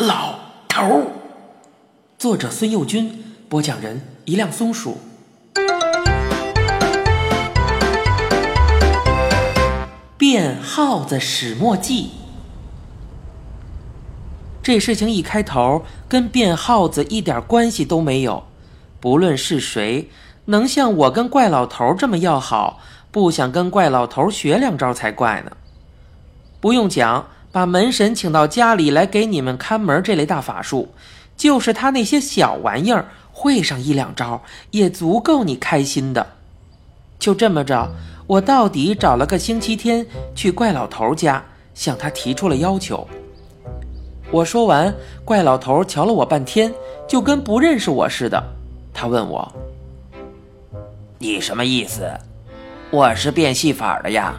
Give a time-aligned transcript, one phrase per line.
[0.00, 0.34] 老
[0.66, 1.06] 头儿。
[2.16, 4.96] 作者孙幼军，播讲人一辆松鼠。
[10.16, 12.12] 变耗子始末记。
[14.62, 18.44] 这事情一开头跟变耗子一点关系都没有，
[19.00, 20.08] 不论是谁，
[20.46, 22.80] 能像我跟怪老头这么要好，
[23.10, 25.52] 不想跟怪老头学两招才怪呢。
[26.58, 30.88] 不用讲，把门神请到家里来给你们看门这类大法术，
[31.36, 36.26] 就是他那些小玩意儿会上一两招，也足够你开心的。
[37.18, 37.90] 就这么着，
[38.26, 41.42] 我到底找了个星期天去怪老头家，
[41.74, 43.06] 向他提出了要求。
[44.30, 44.94] 我说完，
[45.24, 46.72] 怪老头瞧了我半天，
[47.08, 48.40] 就跟不认识我似的。
[48.94, 49.52] 他问我
[51.18, 52.08] ：“你什么意思？
[52.90, 54.34] 我是变戏法的呀。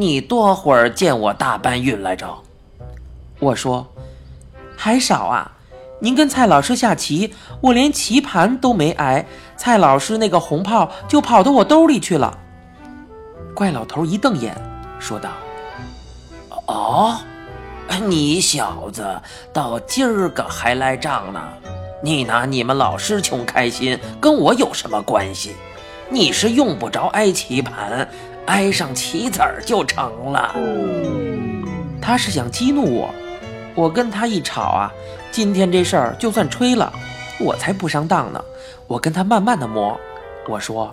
[0.00, 2.26] 你多会儿见我大搬运来着？”
[3.38, 3.86] 我说
[4.74, 5.52] ：“还少啊！
[5.98, 9.26] 您跟蔡老师下棋，我连棋盘都没挨，
[9.58, 12.38] 蔡老师那个红炮就跑到我兜里去了。”
[13.54, 14.56] 怪老头一瞪眼，
[14.98, 15.28] 说道
[16.66, 17.20] ：“哦。”
[18.08, 19.04] 你小子
[19.52, 21.40] 到今儿个还赖账呢？
[22.02, 25.54] 你拿你们老师穷开心，跟我有什么关系？
[26.08, 28.08] 你是用不着挨棋盘，
[28.50, 30.56] 挨上棋子儿就成了。
[32.02, 33.08] 他是想激怒我，
[33.76, 34.92] 我跟他一吵啊，
[35.30, 36.92] 今天这事儿就算吹了，
[37.38, 38.44] 我才不上当呢。
[38.88, 39.98] 我跟他慢慢的磨，
[40.48, 40.92] 我说，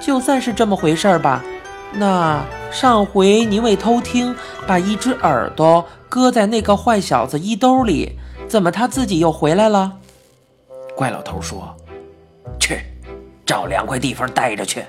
[0.00, 1.44] 就算是这么回事儿吧。
[1.92, 4.34] 那上回您为偷听，
[4.66, 9.92] 把一只耳朵搁在那个坏小子衣兜里，怎么他自己又回来了？
[10.96, 11.72] 怪老头说
[12.58, 12.80] ：“去，
[13.46, 14.84] 找凉快地方待着去，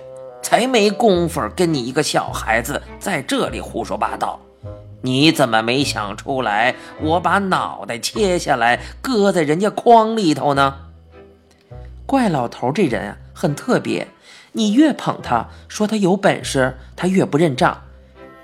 [0.50, 4.39] 才没工夫跟你一个小孩子在这里胡说八道。
[5.03, 10.88] 你怎么没想出来，我把脑袋切下来搁在人家筐里头呢？”
[12.08, 14.08] 怪老头这人啊，很特别。
[14.53, 17.83] 你越捧他，说他有本事，他越不认账；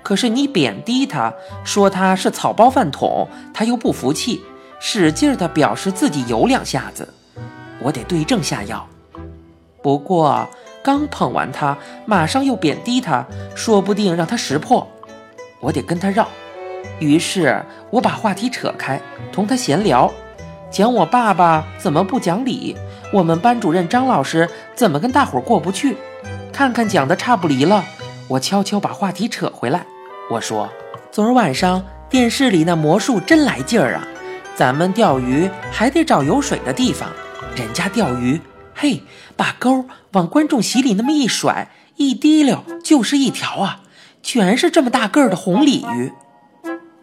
[0.04, 1.34] 可是你贬低他，
[1.64, 4.44] 说他是草包饭桶，他又不服气，
[4.78, 7.12] 使劲的表示自己有两下子。
[7.80, 8.86] 我得对症下药。
[9.82, 10.48] 不过
[10.86, 13.26] 刚捧完他，马上又贬低他，
[13.56, 14.86] 说不定让他识破。
[15.58, 16.28] 我得跟他绕。
[17.00, 17.60] 于是
[17.90, 19.00] 我把话题扯开，
[19.32, 20.08] 同他闲聊，
[20.70, 22.76] 讲我爸爸怎么不讲理。
[23.12, 25.96] 我们班主任张老师怎么跟大伙过不去？
[26.52, 27.84] 看看讲的差不离了，
[28.28, 29.84] 我悄悄把话题扯回来。
[30.30, 30.68] 我说
[31.10, 34.06] ：“昨儿晚上电视里那魔术真来劲儿啊！
[34.54, 37.08] 咱们钓鱼还得找有水的地方，
[37.56, 38.40] 人家钓鱼，
[38.78, 39.02] 嘿，
[39.36, 43.80] 把钩往观众席里那么一甩，一滴溜就是一条啊，
[44.22, 46.12] 全是这么大个儿的红鲤鱼。”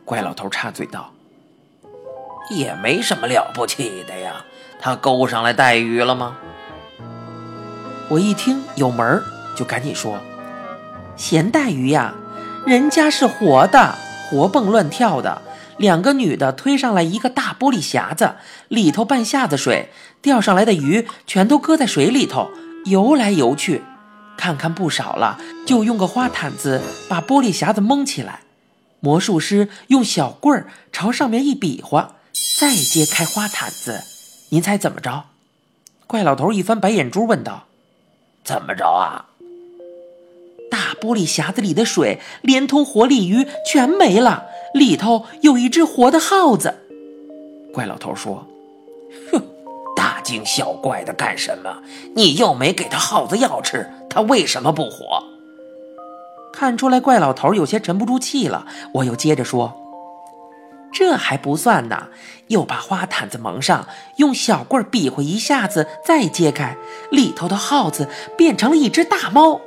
[0.06, 1.12] 怪老头插嘴道
[2.52, 4.46] ：“也没什么了不起的呀。”
[4.80, 6.38] 他勾上来带鱼了吗？
[8.10, 9.24] 我一听有门儿，
[9.56, 10.20] 就赶紧说
[11.18, 12.14] ：“咸带鱼呀，
[12.68, 13.96] 人家是活的，
[14.30, 15.42] 活蹦乱跳的。
[15.78, 18.36] 两个女的推上来一个大玻璃匣子，
[18.68, 19.90] 里头半下子水，
[20.24, 22.50] 钓上来的鱼全都搁在水里头
[22.86, 23.84] 游来游去。
[24.36, 28.40] 看看不少了，就用个花毯子把玻璃匣子蒙起来。
[29.00, 32.16] 魔术师用小棍儿朝上面一比划，
[32.60, 34.02] 再揭开花毯子。”
[34.50, 35.26] 您猜怎么着？
[36.08, 37.66] 怪老头一翻白眼珠，问道
[38.44, 39.26] ：“怎么着啊？”
[40.72, 46.80] 大玻璃匣子里的水连同活鲤鱼全没了，里头有一只活的耗子。
[47.72, 48.48] 怪老头说
[49.32, 49.46] ：“哼，
[50.34, 51.78] 惊小怪的干什么？
[52.16, 55.24] 你又没给他耗子药吃，他为什么不活？”
[56.52, 59.80] 看出来怪老头有些沉不住气了，我又接着说。
[60.92, 62.08] 这还不算呢，
[62.48, 66.76] 又把花毯子蒙上，用小棍比划一下子，再揭开，
[67.12, 69.62] 里头的耗子变成了一只大猫。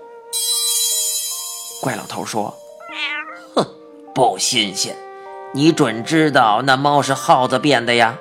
[1.80, 2.56] 怪老头说
[3.54, 3.64] ：“哼，
[4.12, 4.96] 不新鲜，
[5.52, 8.18] 你准知道那猫是耗子变的呀，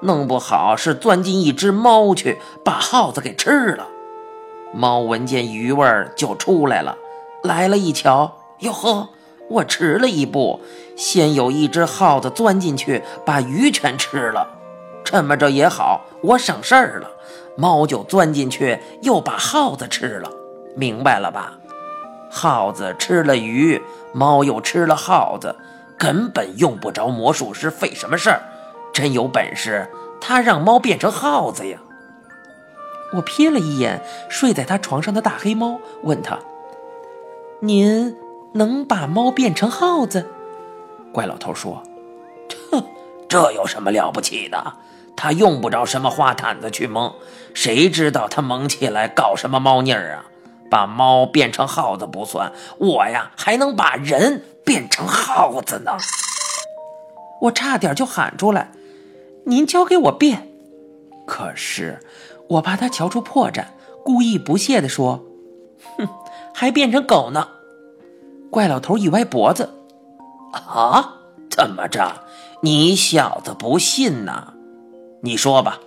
[0.00, 3.86] 弄不好是钻进一只猫去，把耗子给吃了。
[4.72, 6.96] 猫闻见鱼味儿就出来了，
[7.42, 9.08] 来了一瞧，哟呵。”
[9.50, 10.60] 我迟了一步，
[10.94, 14.46] 先有一只耗子钻进去，把鱼全吃了。
[15.02, 17.10] 这么着也好，我省事儿了。
[17.56, 20.30] 猫就钻进去，又把耗子吃了。
[20.76, 21.54] 明白了吧？
[22.30, 23.80] 耗子吃了鱼，
[24.12, 25.56] 猫又吃了耗子，
[25.96, 28.42] 根本用不着魔术师费什么事儿。
[28.98, 29.88] 真有本事，
[30.20, 31.78] 他让猫变成耗子呀！
[33.12, 36.40] 我瞥了一眼睡在他床上的大黑猫，问他
[37.62, 38.16] ：“您？”
[38.54, 40.26] 能把猫变成耗子？
[41.12, 41.80] 怪老头说
[42.48, 42.82] ：“这，
[43.28, 44.72] 这有什么了不起的？
[45.14, 47.14] 他用不着什么花毯子去蒙，
[47.54, 50.24] 谁知道他蒙起来搞什么猫腻儿啊？
[50.68, 55.92] 把猫变成耗子不算，我呀还能把人变成耗子呢！
[57.42, 58.72] 我差点就喊出来
[59.44, 60.48] ：“您教给我变！”
[61.26, 62.00] 可是
[62.48, 63.64] 我怕他瞧出破绽，
[64.04, 65.24] 故意不屑地说
[65.98, 66.08] ：“哼，
[66.54, 67.48] 还变成狗呢！”
[68.50, 69.70] 怪老头一歪脖子
[70.52, 71.20] ：“啊，
[71.50, 72.24] 怎么着？
[72.62, 74.54] 你小子不信呐？
[75.22, 75.80] 你说吧，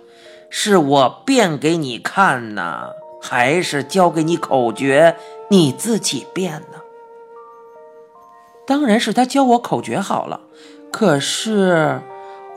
[0.48, 2.90] 是我变给你看呢？”
[3.24, 5.16] 还是教给你口诀，
[5.48, 6.80] 你自己变呢？
[8.66, 10.40] 当然是他教我口诀好了。
[10.90, 12.02] 可是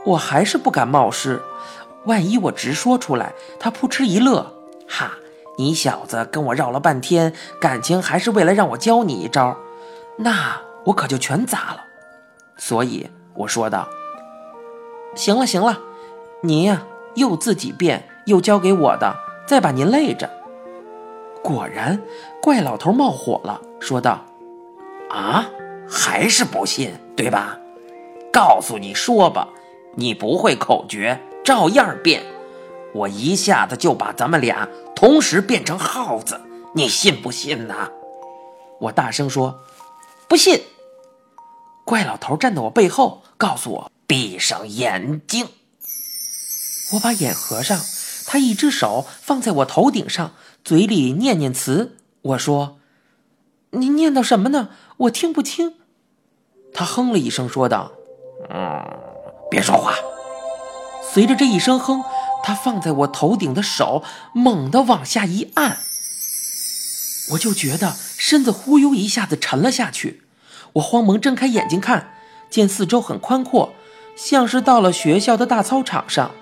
[0.06, 1.42] 我还是不敢冒失，
[2.04, 4.54] 万一我直说出来，他扑哧一乐，
[4.88, 5.12] 哈，
[5.58, 9.56] 你小子跟我绕了半天，感情还是为了让我教你一招，
[10.18, 11.84] 那我可就全砸了。
[12.56, 13.88] 所以我说道
[15.16, 15.80] ：“行了行了，
[16.42, 16.84] 您呀
[17.16, 19.16] 又自己变，又教给我的，
[19.46, 20.30] 再把您累着。”
[21.42, 22.00] 果然，
[22.40, 24.24] 怪老头冒火了，说道
[25.10, 25.46] ：“啊，
[25.88, 27.58] 还是不信，对吧？
[28.32, 29.48] 告诉你说吧，
[29.96, 32.22] 你不会口诀，照样变。
[32.94, 36.40] 我一下子就把咱们俩同时变成耗子，
[36.74, 37.90] 你信不信呢？”
[38.80, 39.60] 我大声说
[40.28, 40.62] ：“不信。”
[41.84, 45.48] 怪老头站在我背后，告诉我：“闭上眼睛。”
[46.94, 47.80] 我把眼合上，
[48.26, 50.32] 他一只手放在我头顶上。
[50.64, 52.78] 嘴里念念词，我说
[53.70, 54.70] ：“您念叨什么呢？
[54.96, 55.74] 我听不清。”
[56.74, 57.92] 他哼了一声，说道
[58.50, 58.84] ：“嗯，
[59.50, 59.94] 别说话。”
[61.12, 62.02] 随着这一声哼，
[62.42, 64.02] 他放在我头顶的手
[64.34, 65.78] 猛地往下一按，
[67.32, 70.22] 我就觉得身子忽悠一下子沉了下去。
[70.74, 72.12] 我慌忙睁开眼睛看，
[72.50, 73.72] 见四周很宽阔，
[74.14, 76.32] 像是到了学校的大操场上。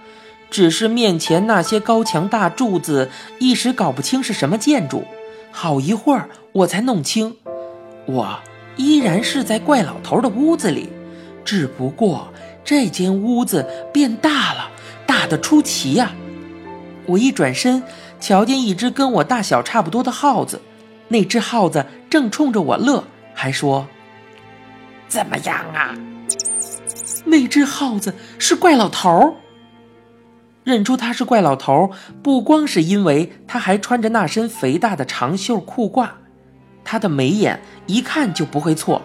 [0.50, 3.10] 只是面前那些高墙大柱子，
[3.40, 5.04] 一时搞不清是什么建筑。
[5.52, 7.36] 好一会儿，我才弄清，
[8.06, 8.38] 我
[8.76, 10.90] 依然是在怪老头的屋子里，
[11.44, 12.32] 只不过
[12.64, 14.70] 这间屋子变大了，
[15.06, 16.12] 大的出奇呀！
[17.06, 17.82] 我一转身，
[18.18, 20.62] 瞧见一只跟我大小差不多的耗子，
[21.08, 23.86] 那只耗子正冲着我乐，还说
[25.06, 25.94] ：“怎么样啊？”
[27.26, 29.34] 那只耗子是怪老头儿。
[30.62, 31.90] 认出他是怪老头儿，
[32.22, 36.08] 不光是因为他还穿着那身肥大的长袖裤褂，
[36.82, 39.02] 他的眉眼一看就不会错。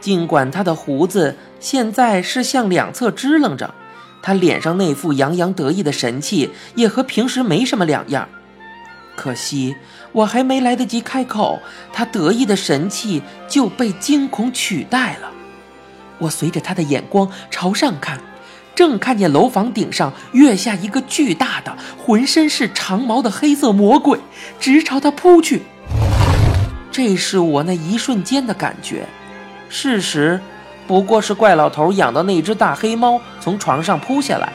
[0.00, 3.74] 尽管他的胡子现在是向两侧支棱着，
[4.22, 8.28] 他脸上那副洋洋得意的神气也和平时没什么两样。
[9.14, 9.76] 可惜
[10.12, 11.60] 我还没来得及开口，
[11.92, 15.30] 他得意的神气就被惊恐取代了。
[16.18, 18.18] 我随着他的眼光朝上看。
[18.72, 24.18] 正看见楼房顶上跃下一个巨大的、浑身是长毛的黑色魔鬼，
[24.58, 25.60] 直朝他扑去。
[26.90, 29.06] 这是我那一瞬间的感觉，
[29.70, 30.38] 事实
[30.86, 34.52] 不过是怪老头养的那只大黑猫从床上扑下来。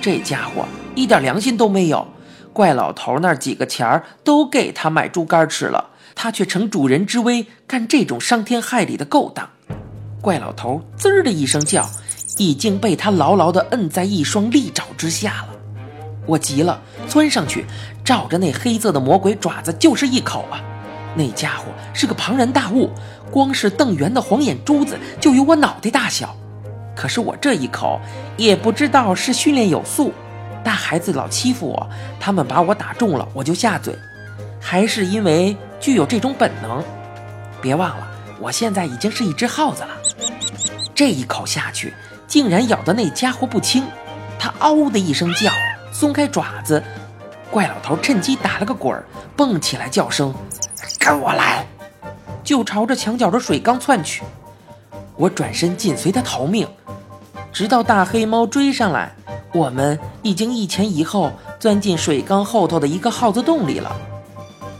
[0.00, 0.64] 这家伙
[0.94, 2.08] 一点良心都没有，
[2.54, 9.50] 怪老头那几个钱儿都给他买猪肝吃了，他却乘主人之危干这种伤天害理的勾当。
[10.22, 11.86] 怪老头滋儿的一声叫。
[12.36, 15.50] 已经被他牢牢地摁在一双利爪之下了，
[16.26, 17.64] 我急了，窜上去，
[18.04, 20.58] 照着那黑色的魔鬼爪子就是一口啊！
[21.14, 22.90] 那家伙是个庞然大物，
[23.30, 26.34] 光是瞪圆的黄眼珠子就有我脑袋大小。
[26.96, 28.00] 可是我这一口
[28.36, 30.12] 也不知道是训练有素，
[30.62, 31.90] 大孩子老欺负我，
[32.20, 33.94] 他们把我打中了我就下嘴，
[34.60, 36.82] 还是因为具有这种本能。
[37.60, 38.08] 别忘了，
[38.40, 39.90] 我现在已经是一只耗子了，
[40.94, 41.92] 这一口下去。
[42.26, 43.84] 竟然咬的那家伙不轻，
[44.38, 45.52] 他嗷的一声叫，
[45.92, 46.82] 松开爪子，
[47.50, 49.04] 怪老头趁机打了个滚儿，
[49.36, 50.34] 蹦起来叫声
[51.04, 51.66] ：“跟我来！”
[52.42, 54.22] 就朝着墙角的水缸窜去。
[55.16, 56.66] 我转身紧随他逃命，
[57.52, 59.14] 直到大黑猫追上来，
[59.52, 63.94] 我们已经一前一后钻进水缸后头的一个耗子洞里了。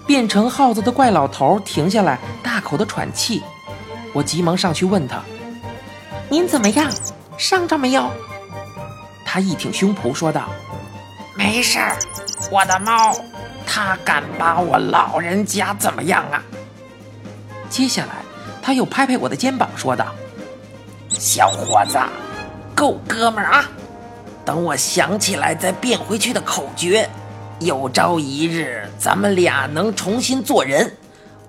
[0.07, 3.43] 变成耗子的怪老头停下来，大口的喘气。
[4.12, 5.23] 我急忙上去问他
[6.28, 6.90] ：“您怎么样？”
[7.38, 8.11] 伤着没有？
[9.25, 10.50] 他一挺胸脯说道
[11.35, 11.97] ：“没事儿，
[12.52, 13.14] 我的猫，
[13.66, 16.42] 他敢把我老人家怎么样啊？”
[17.68, 18.23] 接下来，
[18.62, 20.14] 他又拍拍我的肩膀说道
[21.11, 21.99] ：“小伙子，
[22.75, 23.68] 够哥们儿啊！
[24.44, 27.09] 等我想起来再变回去的口诀，
[27.61, 30.94] 有朝一日咱们俩能重新做人，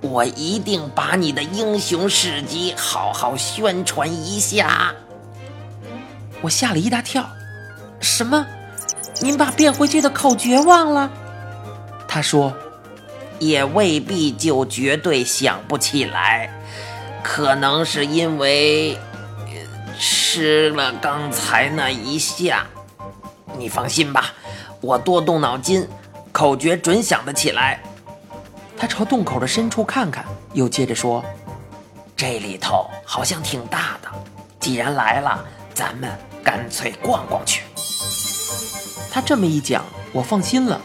[0.02, 4.94] 我一定把你的英雄事迹好好宣传一下。”
[6.42, 7.26] 我吓了一大跳。
[8.00, 8.46] 什么？
[9.22, 11.12] 您把变回去的口诀忘了？
[12.16, 12.54] 他说
[13.40, 16.50] ：“也未必就绝对想不起来，
[17.22, 18.98] 可能是因为
[20.00, 22.66] 吃了刚才那一下。
[23.58, 24.34] 你放心吧，
[24.80, 25.86] 我多动脑筋，
[26.32, 27.84] 口诀准想得起来。”
[28.80, 31.22] 他朝洞口的深处看看，又接着说
[32.16, 34.08] ：“这里头好像挺大的，
[34.58, 35.44] 既然来了，
[35.74, 36.10] 咱们
[36.42, 37.64] 干脆逛逛去。”
[39.12, 40.80] 他这么一讲，我放心了。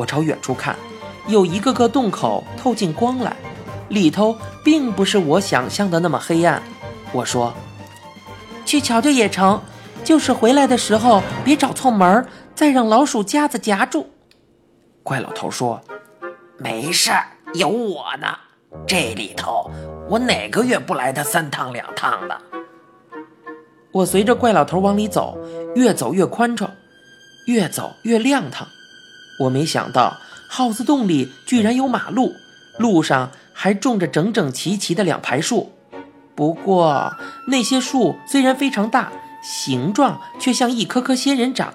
[0.00, 0.74] 我朝远处看，
[1.26, 3.36] 有一个个洞口透进光来，
[3.90, 6.62] 里头并不是我想象的那么黑暗。
[7.12, 7.52] 我说
[8.64, 9.60] ：“去瞧瞧也成，
[10.02, 14.08] 就是回来的时候别找错门，再让老鼠夹子夹住。”
[15.04, 15.78] 怪老头说
[16.56, 17.10] ：“没事，
[17.52, 18.26] 有我呢。
[18.86, 19.70] 这里头
[20.08, 22.40] 我哪个月不来他三趟两趟的？”
[23.92, 25.36] 我随着怪老头往里走，
[25.74, 26.70] 越走越宽敞。
[27.46, 28.68] 越走越亮堂，
[29.40, 30.18] 我没想到
[30.48, 32.34] 耗子洞里居然有马路，
[32.78, 35.72] 路上还种着整整齐齐的两排树。
[36.34, 37.14] 不过
[37.48, 41.74] 那些树虽然非常大，形状却像一棵棵仙人掌。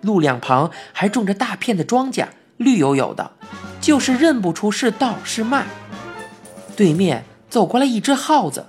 [0.00, 3.30] 路两旁还种着大片的庄稼，绿油油的，
[3.80, 5.66] 就是认不出是稻是麦。
[6.76, 8.66] 对面走过来一只耗子，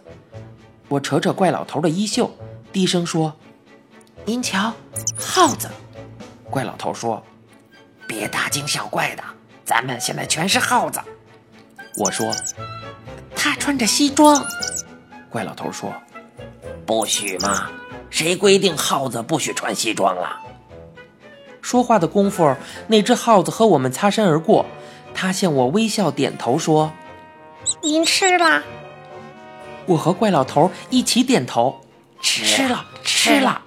[0.89, 2.31] 我扯扯怪老头的衣袖，
[2.71, 3.33] 低声说
[4.25, 4.73] ：“您瞧，
[5.17, 5.69] 耗子。”
[6.51, 7.23] 怪老头说
[8.13, 9.23] ：“别大惊小怪的，
[9.65, 11.01] 咱们现在全是耗子。”
[11.97, 12.31] 我说
[13.35, 14.39] ：“他穿着西装。”
[15.31, 15.91] 怪老头说
[16.85, 17.71] ：“不许嘛，
[18.11, 20.39] 谁规定耗子不许穿西装了？”
[21.59, 22.55] 说话的功夫，
[22.87, 24.67] 那只耗子和我们擦身而过，
[25.15, 26.91] 他向我微笑点头说
[27.81, 28.61] ：“您吃了。”
[29.87, 31.81] 我和怪老头一起点头
[32.21, 33.59] ：“吃了，吃了。”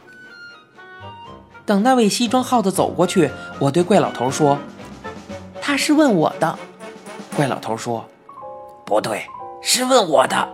[1.67, 4.57] 等那位西装耗子走过去，我对怪老头说
[5.61, 6.57] ：“他是问我的。”
[7.37, 8.09] 怪老头说
[8.87, 9.27] ：“不对，
[9.61, 10.49] 是问我的。”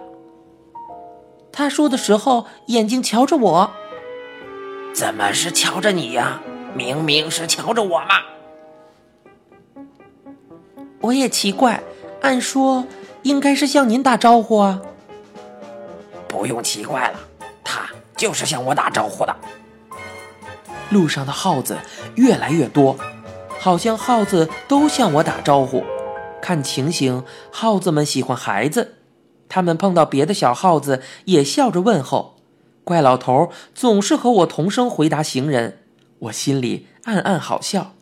[1.52, 3.70] 他说的时候眼睛瞧着我，
[4.94, 6.40] 怎么是瞧着你呀？
[6.74, 9.84] 明明是瞧着我嘛！
[11.02, 11.82] 我也奇怪，
[12.22, 12.86] 按说
[13.22, 14.80] 应该是向您打招呼啊。
[16.26, 17.20] 不用奇怪了，
[17.62, 17.82] 他
[18.16, 19.36] 就是向我打招呼的。
[20.92, 21.78] 路上的耗子
[22.16, 22.96] 越来越多，
[23.58, 25.82] 好像耗子都向我打招呼。
[26.40, 28.96] 看情形，耗子们喜欢孩子，
[29.48, 32.36] 他们碰到别的小耗子也笑着问候。
[32.84, 35.78] 怪老头总是和我同声回答行人，
[36.18, 37.94] 我心里暗暗好笑。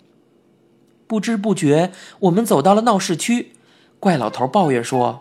[1.06, 3.52] 不知不觉，我们走到了闹市区。
[3.98, 5.20] 怪老头抱怨说：“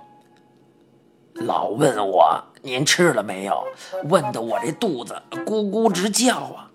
[1.35, 3.65] 老问我您吃了没有，
[4.05, 6.68] 问得我这肚子咕咕直叫啊！”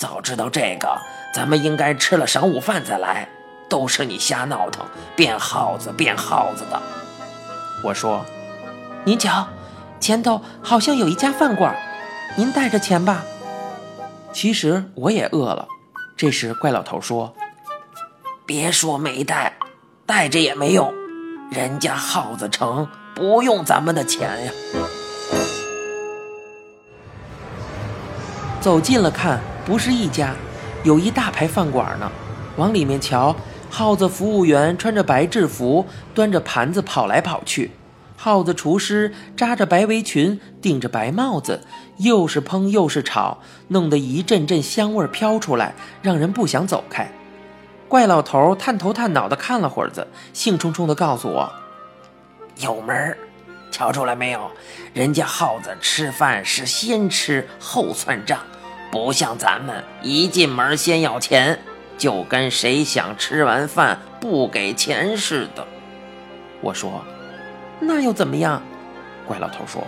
[0.00, 0.98] 早知道这个，
[1.34, 3.28] 咱们应该吃了晌午饭再来。
[3.68, 6.80] 都是你瞎闹腾，变耗子变耗子的。
[7.84, 8.24] 我说
[9.04, 9.46] ：“您瞧，
[10.00, 11.76] 前头好像有一家饭馆，
[12.34, 13.22] 您带着钱吧。”
[14.32, 15.68] 其实我也饿了。
[16.16, 17.34] 这时怪老头说
[18.46, 19.52] ：“别说没带，
[20.06, 20.94] 带着也没用。
[21.52, 24.52] 人家耗子城不用咱们的钱呀。”
[28.62, 29.38] 走近了看。
[29.70, 30.34] 不是一家，
[30.82, 32.10] 有一大排饭馆呢。
[32.56, 33.36] 往里面瞧，
[33.70, 37.70] 耗子服务员穿着白制服，端着盘子跑来跑去；
[38.16, 41.60] 耗子厨师扎着白围裙，顶着白帽子，
[41.98, 45.72] 又是烹又是炒，弄得一阵阵香味飘出来，
[46.02, 47.08] 让人不想走开。
[47.86, 51.52] 怪老头探头探脑的看了会儿子，兴冲冲的告诉我
[52.58, 53.16] ：“有门儿，
[53.70, 54.50] 瞧出来没有？
[54.92, 58.40] 人家耗子吃饭是先吃后算账。”
[58.90, 61.58] 不像咱们一进门先要钱，
[61.96, 65.64] 就跟谁想吃完饭不给钱似的。
[66.60, 67.04] 我说
[67.78, 68.60] ：“那又怎么样？”
[69.26, 69.82] 怪老头说：“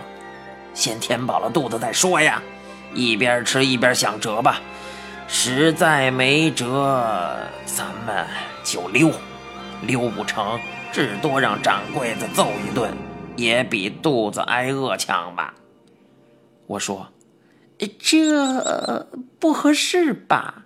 [0.73, 2.41] 先填饱了肚子再说呀，
[2.93, 4.61] 一边吃一边想辙吧。
[5.27, 8.25] 实在没辙，咱们
[8.63, 9.11] 就溜。
[9.81, 10.57] 溜不成，
[10.93, 12.95] 至多让掌柜的揍一顿，
[13.35, 15.53] 也比肚子挨饿强吧。”
[16.67, 17.05] 我说。
[17.87, 19.07] 这
[19.39, 20.63] 不合适吧？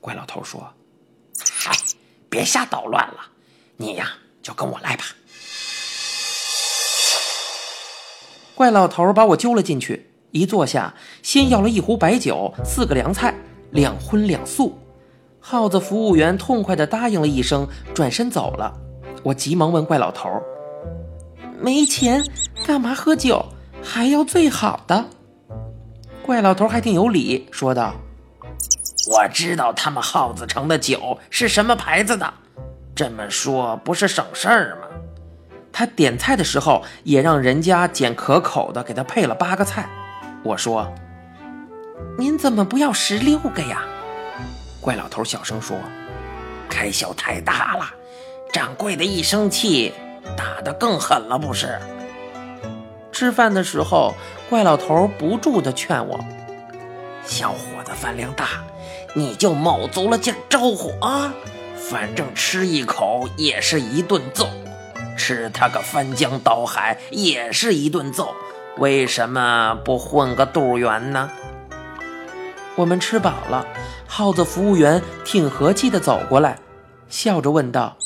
[0.00, 0.72] 怪老头说
[1.52, 1.76] ：“嗨，
[2.28, 3.20] 别瞎捣乱了，
[3.76, 4.10] 你呀
[4.42, 5.04] 就跟我来吧。”
[8.54, 13.34] 怪老头把我揪了进去，一坐下，先要了一壶白酒，四个凉菜，
[13.70, 14.78] 两荤两素。
[15.40, 18.72] 耗子服务员痛快地答应了一声，转身走了。
[19.22, 20.30] 我急忙问怪老头
[21.60, 22.24] ：“没钱，
[22.64, 23.44] 干嘛喝酒？
[23.82, 25.04] 还要最好的？”
[26.26, 27.94] 怪老头还挺有理，说道
[29.08, 32.34] ：“我知道他们耗子城的酒是什么牌子的，
[32.96, 34.88] 这么说不是省事儿吗？
[35.72, 39.88] 他点菜的时候也让人家捡可口的，给他配了八个菜。
[40.42, 40.92] 我说
[42.18, 43.84] ：“您怎么不要十六个呀？”
[44.82, 45.78] 怪老头小声说
[46.68, 47.84] ：“开销太大了，
[48.52, 49.94] 掌柜的一生气，
[50.36, 51.78] 打得更狠了，不是？”
[53.18, 54.14] 吃饭的时候，
[54.50, 56.22] 怪老头不住地劝我
[57.24, 58.62] ：“小伙子饭量大，
[59.14, 61.32] 你就卯足了劲招呼啊！
[61.78, 64.46] 反正吃一口也是一顿揍。”
[65.16, 68.34] 吃他个翻江倒海也是一顿揍，
[68.76, 71.30] 为什么不混个肚圆呢？
[72.74, 73.66] 我们吃饱了，
[74.06, 76.58] 耗子服务员挺和气的走过来，
[77.08, 77.96] 笑着问道：“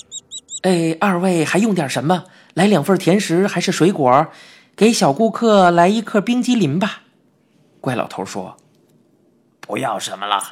[0.62, 2.26] 哎，二位还用点什么？
[2.54, 4.28] 来两份甜食还是水果？
[4.80, 7.02] 给小顾客来一克冰激凌吧。”
[7.82, 8.56] 怪老头说
[9.60, 10.42] ：“不要什么了。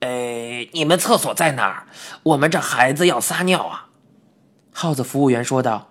[0.00, 1.86] 哎，你们厕所在哪儿？
[2.22, 3.88] 我们这孩子要撒尿啊。”
[4.74, 5.88] 耗子服务员说道。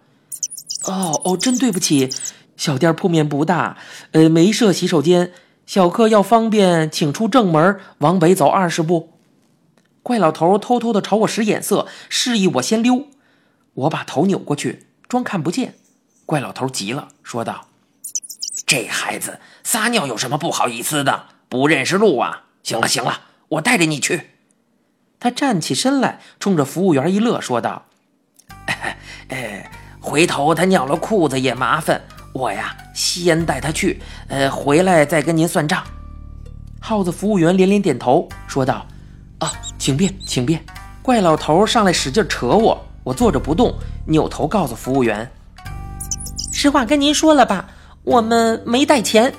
[0.86, 2.12] 哦哦，真对不起，
[2.56, 3.78] 小店铺面不大，
[4.12, 5.34] 呃，没设洗手间。
[5.66, 9.10] 小客要方便，请出正门，往北走二十步。
[10.04, 13.08] 怪老头偷偷的朝我使眼色，示意我先溜。
[13.74, 15.74] 我把头扭过去，装看不见。
[16.28, 17.68] 怪老头急了，说道
[18.72, 21.26] ：“这孩子撒尿有什么不好意思的？
[21.50, 22.44] 不认识路啊？
[22.64, 24.30] 行了行了，我带着你去。”
[25.20, 27.88] 他站起身来，冲着服务员一乐，说道
[29.28, 32.02] ：“哎。”回头他尿了裤子也麻烦，
[32.34, 35.84] 我呀先带他去，呃，回来再跟您算账。
[36.80, 38.88] 耗子服务员连连点头，说道
[39.40, 40.64] ：“啊，请便，请便。”
[41.04, 45.30] 怪老头上来使劲扯我，我坐着不动，扭头告诉服务员
[46.54, 47.70] ：“实话跟您说了吧，
[48.04, 49.34] 我们没带钱。”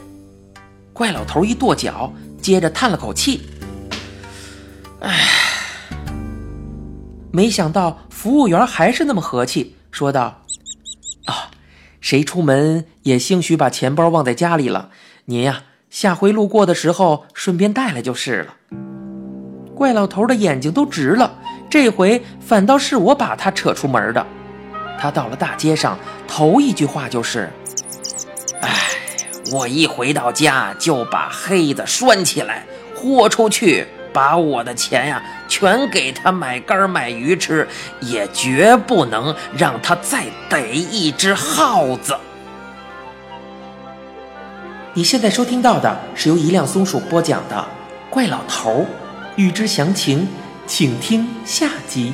[0.92, 3.42] 怪老头一跺脚，接着叹了口气
[5.00, 5.28] ：“唉。”
[7.33, 10.42] 没想到服务员还是那么和气，说道。
[11.25, 11.51] 啊
[12.01, 14.90] 谁出门也兴许把钱包忘在家里了，
[15.27, 18.57] 您呀，下回路过的时候顺便带来就是了。
[19.75, 21.38] 怪老头的眼睛都直了，
[21.70, 24.27] 这回反倒是我把他扯出门的。
[24.98, 25.96] 他到了大街上，
[26.27, 27.48] 头一句话就是
[28.62, 28.88] ：“哎，
[29.53, 32.64] 我一回到家就把黑子拴起来，
[32.96, 37.66] 豁出去。”把我的钱呀，全给他买干买鱼吃，
[38.03, 42.14] 也绝不能让他再逮一只耗子。
[44.92, 47.57] 你现在收听到的是由一辆松鼠播讲的
[48.12, 48.83] 《怪老头儿》，
[49.37, 50.29] 欲知详情，
[50.66, 52.12] 请听下集。